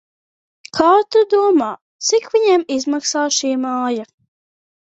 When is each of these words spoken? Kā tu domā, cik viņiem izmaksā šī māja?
Kā 0.77 0.87
tu 1.15 1.21
domā, 1.33 1.67
cik 2.07 2.27
viņiem 2.37 2.65
izmaksā 2.79 3.27
šī 3.41 3.55
māja? 3.67 4.09